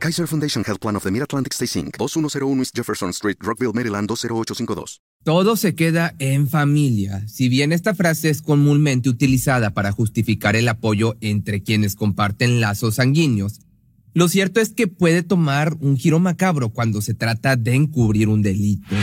[0.00, 4.08] Kaiser Foundation Health Plan of the Mid-Atlantic Stay Inc., 2101 East Jefferson Street, Rockville, Maryland,
[4.08, 5.02] 20852.
[5.22, 7.28] Todo se queda en familia.
[7.28, 12.94] Si bien esta frase es comúnmente utilizada para justificar el apoyo entre quienes comparten lazos
[12.94, 13.60] sanguíneos,
[14.14, 18.40] lo cierto es que puede tomar un giro macabro cuando se trata de encubrir un
[18.40, 18.96] delito.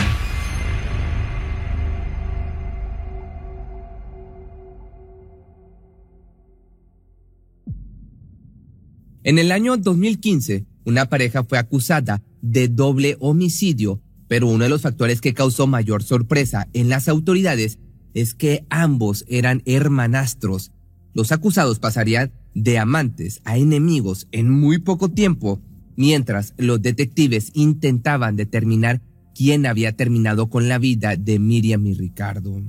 [9.23, 14.83] En el año 2015, una pareja fue acusada de doble homicidio, pero uno de los
[14.83, 17.77] factores que causó mayor sorpresa en las autoridades
[18.13, 20.71] es que ambos eran hermanastros.
[21.13, 25.61] Los acusados pasarían de amantes a enemigos en muy poco tiempo,
[25.97, 29.01] mientras los detectives intentaban determinar
[29.35, 32.61] quién había terminado con la vida de Miriam y Ricardo.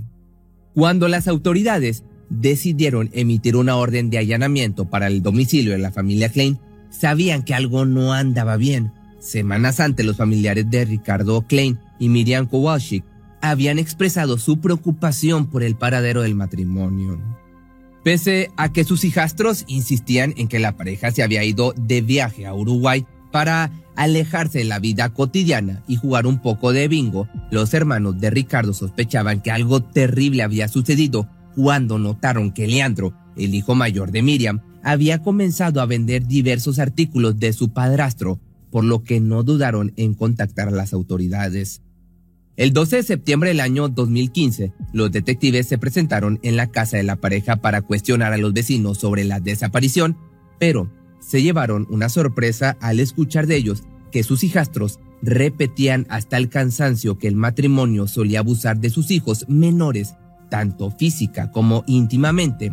[0.74, 6.30] Cuando las autoridades decidieron emitir una orden de allanamiento para el domicilio de la familia
[6.30, 6.58] Klein,
[6.91, 8.92] sabían que algo no andaba bien.
[9.20, 13.05] Semanas antes, los familiares de Ricardo Klein y Miriam Kowalczyk
[13.41, 17.20] habían expresado su preocupación por el paradero del matrimonio.
[18.05, 22.47] Pese a que sus hijastros insistían en que la pareja se había ido de viaje
[22.47, 27.75] a Uruguay para alejarse de la vida cotidiana y jugar un poco de bingo, los
[27.75, 33.75] hermanos de Ricardo sospechaban que algo terrible había sucedido cuando notaron que Leandro, el hijo
[33.75, 39.20] mayor de Miriam, había comenzado a vender diversos artículos de su padrastro, por lo que
[39.20, 41.83] no dudaron en contactar a las autoridades.
[42.56, 47.03] El 12 de septiembre del año 2015, los detectives se presentaron en la casa de
[47.03, 50.17] la pareja para cuestionar a los vecinos sobre la desaparición,
[50.58, 56.48] pero se llevaron una sorpresa al escuchar de ellos que sus hijastros repetían hasta el
[56.48, 60.14] cansancio que el matrimonio solía abusar de sus hijos menores,
[60.48, 62.73] tanto física como íntimamente.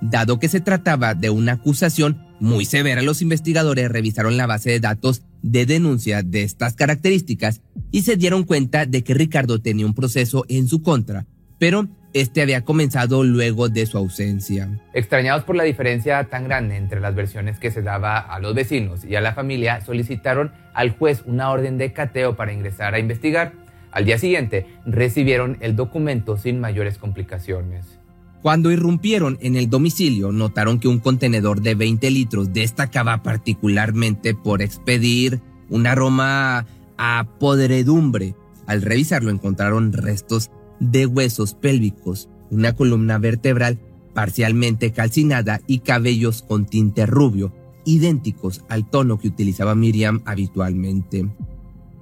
[0.00, 4.80] Dado que se trataba de una acusación muy severa, los investigadores revisaron la base de
[4.80, 9.94] datos de denuncia de estas características y se dieron cuenta de que Ricardo tenía un
[9.94, 11.26] proceso en su contra,
[11.58, 14.80] pero este había comenzado luego de su ausencia.
[14.94, 19.04] Extrañados por la diferencia tan grande entre las versiones que se daba a los vecinos
[19.04, 23.52] y a la familia, solicitaron al juez una orden de cateo para ingresar a investigar.
[23.90, 27.95] Al día siguiente recibieron el documento sin mayores complicaciones.
[28.42, 34.62] Cuando irrumpieron en el domicilio, notaron que un contenedor de 20 litros destacaba particularmente por
[34.62, 38.34] expedir un aroma a podredumbre.
[38.66, 43.78] Al revisarlo encontraron restos de huesos pélvicos, una columna vertebral
[44.14, 47.52] parcialmente calcinada y cabellos con tinte rubio,
[47.84, 51.28] idénticos al tono que utilizaba Miriam habitualmente.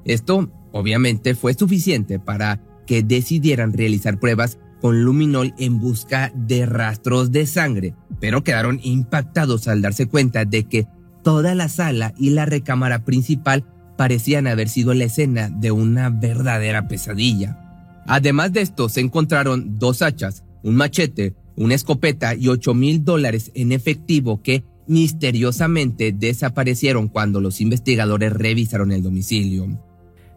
[0.04, 7.32] Esto, obviamente, fue suficiente para que decidieran realizar pruebas con luminol en busca de rastros
[7.32, 10.86] de sangre, pero quedaron impactados al darse cuenta de que
[11.22, 13.64] toda la sala y la recámara principal
[13.96, 18.02] parecían haber sido la escena de una verdadera pesadilla.
[18.06, 23.52] Además de esto, se encontraron dos hachas, un machete, una escopeta y 8 mil dólares
[23.54, 29.66] en efectivo que misteriosamente desaparecieron cuando los investigadores revisaron el domicilio.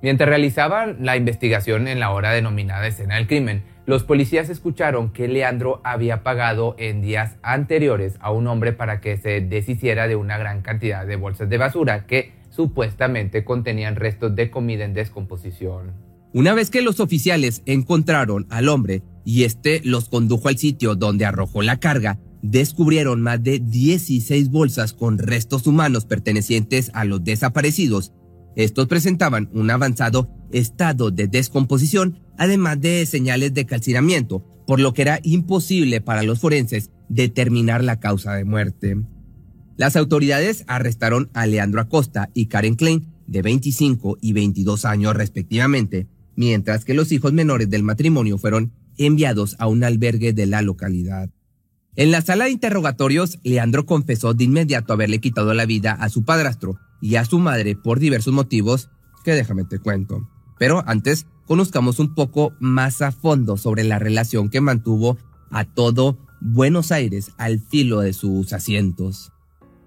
[0.02, 5.30] Mientras realizaban la investigación en la hora denominada escena del crimen, los policías escucharon que
[5.30, 10.38] Leandro había pagado en días anteriores a un hombre para que se deshiciera de una
[10.38, 15.94] gran cantidad de bolsas de basura que supuestamente contenían restos de comida en descomposición.
[16.34, 21.26] Una vez que los oficiales encontraron al hombre y este los condujo al sitio donde
[21.26, 28.12] arrojó la carga, descubrieron más de 16 bolsas con restos humanos pertenecientes a los desaparecidos.
[28.58, 35.02] Estos presentaban un avanzado estado de descomposición además de señales de calcinamiento, por lo que
[35.02, 38.98] era imposible para los forenses determinar la causa de muerte.
[39.76, 46.08] Las autoridades arrestaron a Leandro Acosta y Karen Klein, de 25 y 22 años respectivamente,
[46.36, 51.30] mientras que los hijos menores del matrimonio fueron enviados a un albergue de la localidad.
[51.96, 56.24] En la sala de interrogatorios, Leandro confesó de inmediato haberle quitado la vida a su
[56.24, 58.90] padrastro y a su madre por diversos motivos
[59.24, 60.28] que déjame te cuento.
[60.58, 65.18] Pero antes conozcamos un poco más a fondo sobre la relación que mantuvo
[65.50, 69.32] a todo Buenos Aires al filo de sus asientos.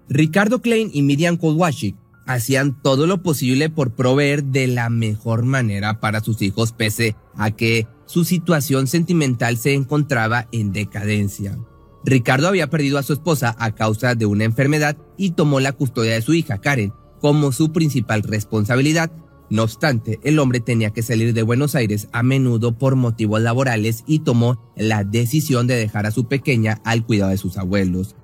[0.09, 1.95] Ricardo Klein y Miriam Kowalczyk
[2.25, 7.51] hacían todo lo posible por proveer de la mejor manera para sus hijos pese a
[7.51, 11.57] que su situación sentimental se encontraba en decadencia.
[12.03, 16.13] Ricardo había perdido a su esposa a causa de una enfermedad y tomó la custodia
[16.13, 19.11] de su hija, Karen, como su principal responsabilidad.
[19.51, 24.05] No obstante, el hombre tenía que salir de Buenos Aires a menudo por motivos laborales
[24.07, 28.15] y tomó la decisión de dejar a su pequeña al cuidado de sus abuelos.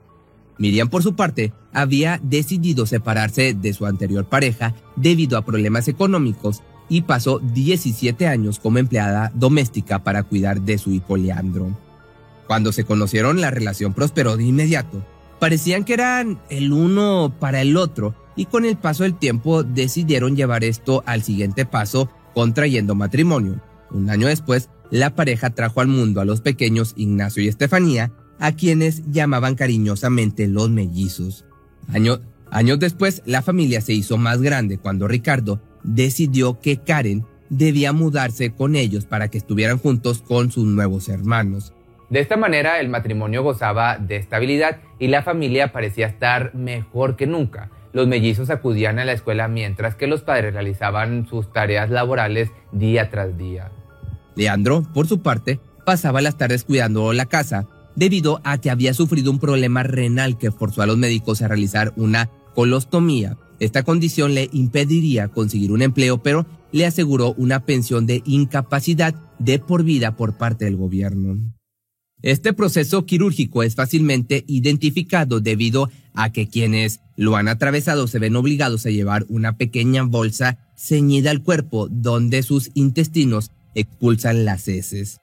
[0.57, 6.63] Miriam, por su parte, había decidido separarse de su anterior pareja debido a problemas económicos
[6.87, 11.77] y pasó 17 años como empleada doméstica para cuidar de su hijo Leandro.
[12.47, 15.05] Cuando se conocieron, la relación prosperó de inmediato.
[15.41, 20.37] Parecían que eran el uno para el otro y con el paso del tiempo decidieron
[20.37, 23.61] llevar esto al siguiente paso contrayendo matrimonio.
[23.91, 28.51] Un año después, la pareja trajo al mundo a los pequeños Ignacio y Estefanía, a
[28.51, 31.45] quienes llamaban cariñosamente los mellizos.
[32.51, 38.51] años después, la familia se hizo más grande cuando Ricardo decidió que Karen debía mudarse
[38.51, 41.73] con ellos para que estuvieran juntos con sus nuevos hermanos.
[42.09, 47.27] De esta manera el matrimonio gozaba de estabilidad y la familia parecía estar mejor que
[47.27, 47.69] nunca.
[47.93, 53.09] Los mellizos acudían a la escuela mientras que los padres realizaban sus tareas laborales día
[53.09, 53.71] tras día.
[54.35, 59.31] Leandro, por su parte, pasaba las tardes cuidando la casa, debido a que había sufrido
[59.31, 63.37] un problema renal que forzó a los médicos a realizar una colostomía.
[63.59, 69.59] Esta condición le impediría conseguir un empleo, pero le aseguró una pensión de incapacidad de
[69.59, 71.37] por vida por parte del gobierno.
[72.23, 78.35] Este proceso quirúrgico es fácilmente identificado debido a que quienes lo han atravesado se ven
[78.35, 85.19] obligados a llevar una pequeña bolsa ceñida al cuerpo donde sus intestinos expulsan las heces.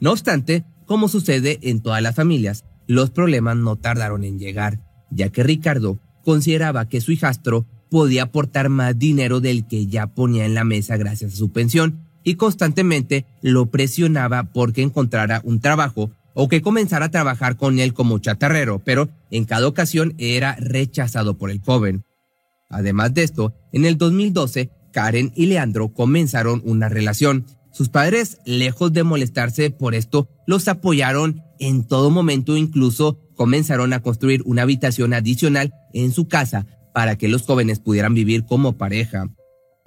[0.00, 4.80] No obstante, como sucede en todas las familias, los problemas no tardaron en llegar,
[5.12, 10.46] ya que Ricardo consideraba que su hijastro podía aportar más dinero del que ya ponía
[10.46, 16.10] en la mesa gracias a su pensión y constantemente lo presionaba porque encontrara un trabajo
[16.34, 21.38] o que comenzara a trabajar con él como chatarrero, pero en cada ocasión era rechazado
[21.38, 22.04] por el joven.
[22.68, 27.46] Además de esto, en el 2012, Karen y Leandro comenzaron una relación.
[27.72, 34.00] Sus padres, lejos de molestarse por esto, los apoyaron en todo momento, incluso comenzaron a
[34.00, 39.28] construir una habitación adicional en su casa para que los jóvenes pudieran vivir como pareja.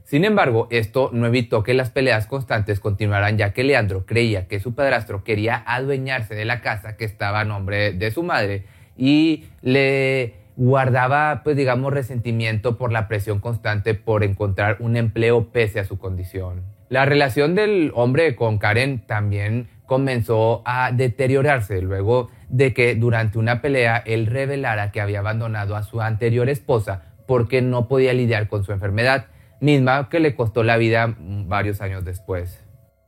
[0.08, 4.62] Sin embargo, esto no evitó que las peleas constantes continuaran ya que Leandro creía que
[4.62, 8.64] su padrastro quería adueñarse de la casa que estaba a nombre de su madre
[8.96, 15.82] y le guardaba, pues digamos, resentimiento por la presión constante por encontrar un empleo pese
[15.82, 16.64] a su condición.
[16.88, 23.62] La relación del hombre con Karen también comenzó a deteriorarse luego de que durante una
[23.62, 28.64] pelea él revelara que había abandonado a su anterior esposa porque no podía lidiar con
[28.64, 29.26] su enfermedad
[29.62, 31.18] misma que le costó la vida
[31.48, 32.60] varios años después.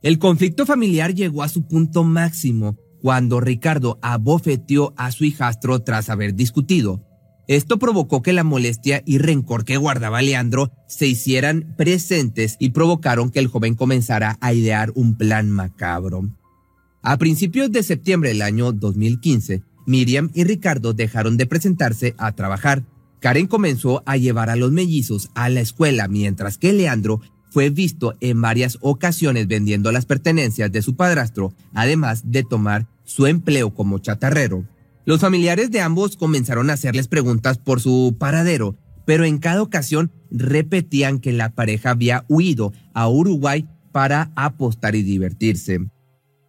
[0.02, 6.10] El conflicto familiar llegó a su punto máximo cuando Ricardo abofeteó a su hijastro tras
[6.10, 7.06] haber discutido.
[7.48, 13.30] Esto provocó que la molestia y rencor que guardaba Leandro se hicieran presentes y provocaron
[13.30, 16.22] que el joven comenzara a idear un plan macabro.
[17.02, 22.84] A principios de septiembre del año 2015, Miriam y Ricardo dejaron de presentarse a trabajar
[23.20, 27.20] Karen comenzó a llevar a los mellizos a la escuela, mientras que Leandro
[27.50, 33.26] fue visto en varias ocasiones vendiendo las pertenencias de su padrastro, además de tomar su
[33.26, 34.64] empleo como chatarrero.
[35.04, 40.12] Los familiares de ambos comenzaron a hacerles preguntas por su paradero, pero en cada ocasión
[40.30, 45.80] repetían que la pareja había huido a Uruguay para apostar y divertirse.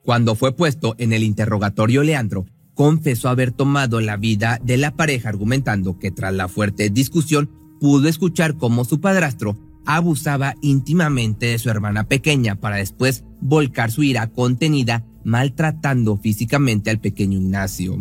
[0.04, 5.30] Cuando fue puesto en el interrogatorio Leandro, confesó haber tomado la vida de la pareja
[5.30, 7.50] argumentando que tras la fuerte discusión
[7.80, 14.04] pudo escuchar cómo su padrastro abusaba íntimamente de su hermana pequeña para después volcar su
[14.04, 17.98] ira contenida maltratando físicamente al pequeño Ignacio.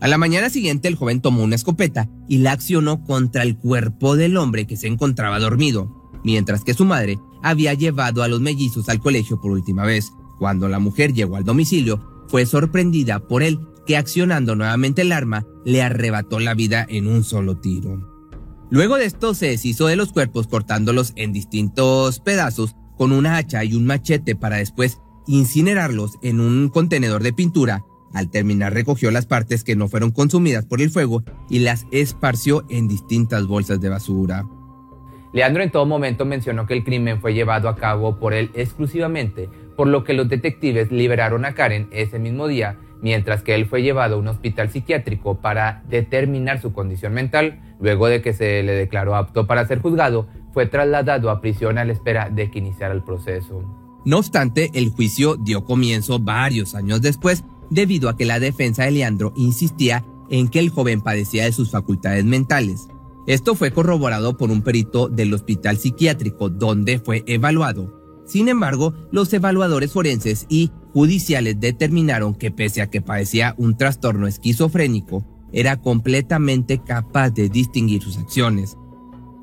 [0.00, 4.16] A la mañana siguiente el joven tomó una escopeta y la accionó contra el cuerpo
[4.16, 8.88] del hombre que se encontraba dormido, mientras que su madre había llevado a los mellizos
[8.88, 10.12] al colegio por última vez.
[10.38, 15.46] Cuando la mujer llegó al domicilio, fue sorprendida por él que accionando nuevamente el arma
[15.64, 18.06] le arrebató la vida en un solo tiro.
[18.70, 23.64] Luego de esto se deshizo de los cuerpos cortándolos en distintos pedazos con una hacha
[23.64, 27.82] y un machete para después incinerarlos en un contenedor de pintura.
[28.12, 32.66] Al terminar recogió las partes que no fueron consumidas por el fuego y las esparció
[32.68, 34.46] en distintas bolsas de basura.
[35.32, 39.48] Leandro en todo momento mencionó que el crimen fue llevado a cabo por él exclusivamente,
[39.78, 43.82] por lo que los detectives liberaron a Karen ese mismo día mientras que él fue
[43.82, 47.60] llevado a un hospital psiquiátrico para determinar su condición mental.
[47.80, 51.84] Luego de que se le declaró apto para ser juzgado, fue trasladado a prisión a
[51.84, 53.62] la espera de que iniciara el proceso.
[54.04, 58.92] No obstante, el juicio dio comienzo varios años después debido a que la defensa de
[58.92, 62.88] Leandro insistía en que el joven padecía de sus facultades mentales.
[63.26, 67.94] Esto fue corroborado por un perito del hospital psiquiátrico donde fue evaluado.
[68.24, 74.26] Sin embargo, los evaluadores forenses y judiciales determinaron que pese a que padecía un trastorno
[74.26, 78.76] esquizofrénico, era completamente capaz de distinguir sus acciones.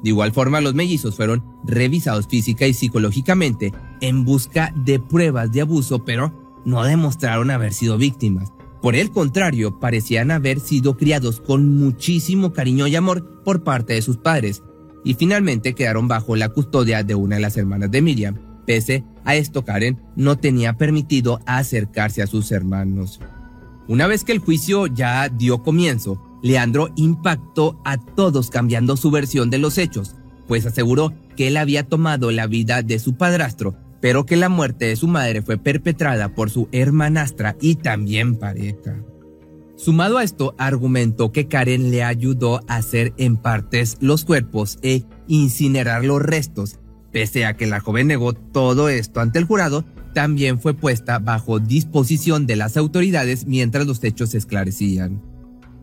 [0.03, 3.71] De igual forma, los mellizos fueron revisados física y psicológicamente
[4.01, 8.51] en busca de pruebas de abuso, pero no demostraron haber sido víctimas.
[8.81, 14.01] Por el contrario, parecían haber sido criados con muchísimo cariño y amor por parte de
[14.01, 14.61] sus padres,
[15.05, 18.35] y finalmente quedaron bajo la custodia de una de las hermanas de Miriam.
[18.67, 23.19] Pese a esto, Karen no tenía permitido acercarse a sus hermanos.
[23.87, 29.49] Una vez que el juicio ya dio comienzo, Leandro impactó a todos cambiando su versión
[29.49, 30.15] de los hechos,
[30.47, 34.85] pues aseguró que él había tomado la vida de su padrastro pero que la muerte
[34.85, 39.03] de su madre fue perpetrada por su hermanastra y también pareja.
[39.77, 45.05] Sumado a esto, argumentó que Karen le ayudó a hacer en partes los cuerpos e
[45.27, 46.77] incinerar los restos.
[47.15, 51.61] Pese a que la joven negó todo esto ante el jurado, también fue puesta bajo
[51.61, 55.23] disposición de las autoridades mientras los hechos se esclarecían.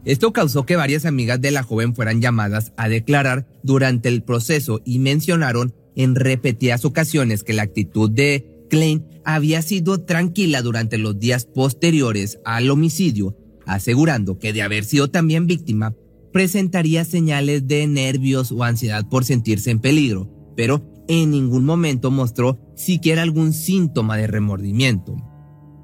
[0.05, 4.83] Esto causó que varias amigas de la joven fueran llamadas a declarar durante el proceso
[4.85, 11.19] y mencionaron en repetidas ocasiones que la actitud de Klein había sido tranquila durante los
[11.19, 15.95] días posteriores al homicidio, asegurando que de haber sido también víctima,
[16.31, 22.59] presentaría señales de nervios o ansiedad por sentirse en peligro, pero en ningún momento mostró
[22.75, 25.17] siquiera algún síntoma de remordimiento.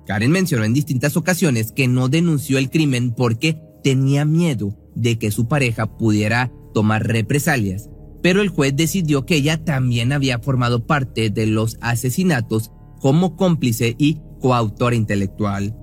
[0.06, 5.30] Karen mencionó en distintas ocasiones que no denunció el crimen porque tenía miedo de que
[5.30, 7.90] su pareja pudiera tomar represalias,
[8.22, 13.94] pero el juez decidió que ella también había formado parte de los asesinatos como cómplice
[13.98, 15.76] y coautora intelectual.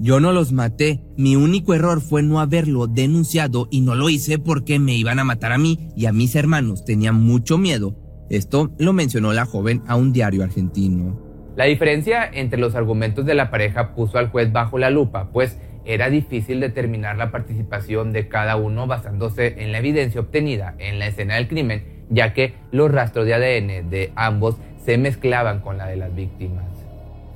[0.00, 4.38] Yo no los maté, mi único error fue no haberlo denunciado y no lo hice
[4.38, 7.96] porque me iban a matar a mí y a mis hermanos, tenía mucho miedo.
[8.30, 11.18] Esto lo mencionó la joven a un diario argentino.
[11.56, 15.58] La diferencia entre los argumentos de la pareja puso al juez bajo la lupa, pues
[15.84, 21.06] era difícil determinar la participación de cada uno basándose en la evidencia obtenida en la
[21.06, 25.86] escena del crimen, ya que los rastros de ADN de ambos se mezclaban con la
[25.86, 26.66] de las víctimas.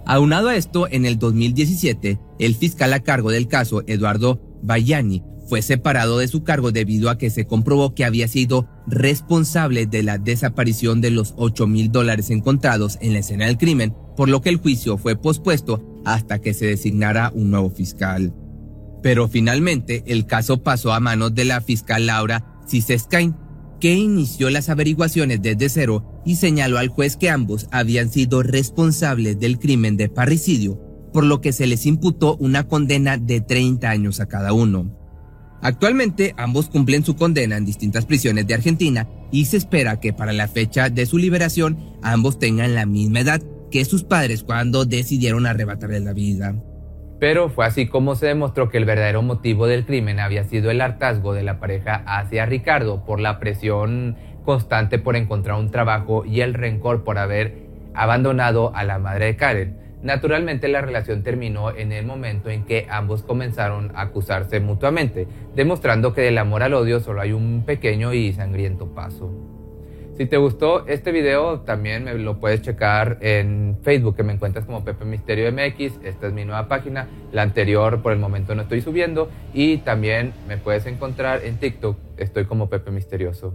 [0.05, 5.63] Aunado a esto, en el 2017, el fiscal a cargo del caso, Eduardo Bayani, fue
[5.63, 10.19] separado de su cargo debido a que se comprobó que había sido responsable de la
[10.19, 14.49] desaparición de los 8 mil dólares encontrados en la escena del crimen, por lo que
[14.49, 18.35] el juicio fue pospuesto hasta que se designara un nuevo fiscal.
[19.03, 23.37] Pero finalmente el caso pasó a manos de la fiscal Laura Ciseskain,
[23.81, 29.41] que inició las averiguaciones desde cero y señaló al juez que ambos habían sido responsables
[29.41, 30.81] del crimen de parricidio,
[31.13, 35.02] por lo que se les imputó una condena de 30 años a cada uno.
[35.63, 40.33] Actualmente ambos cumplen su condena en distintas prisiones de Argentina y se espera que para
[40.33, 43.41] la fecha de su liberación ambos tengan la misma edad
[43.71, 46.55] que sus padres cuando decidieron arrebatarle la vida.
[47.21, 50.81] Pero fue así como se demostró que el verdadero motivo del crimen había sido el
[50.81, 56.41] hartazgo de la pareja hacia Ricardo por la presión constante por encontrar un trabajo y
[56.41, 59.82] el rencor por haber abandonado a la madre de Karen.
[60.03, 66.13] Naturalmente la relación terminó en el momento en que ambos comenzaron a acusarse mutuamente, demostrando
[66.13, 69.31] que del amor al odio solo hay un pequeño y sangriento paso.
[70.17, 74.67] Si te gustó este video, también me lo puedes checar en Facebook, que me encuentras
[74.67, 76.01] como Pepe Misterio MX.
[76.05, 77.09] Esta es mi nueva página.
[77.33, 79.31] La anterior, por el momento, no estoy subiendo.
[79.55, 81.97] Y también me puedes encontrar en TikTok.
[82.19, 83.55] Estoy como Pepe Misterioso.